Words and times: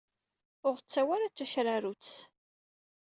Ur 0.67 0.73
ɣ-ttawi 0.77 1.11
ara 1.15 1.27
d 1.31 1.33
tacerrarutt. 1.35 2.13